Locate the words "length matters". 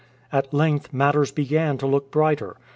0.51-1.31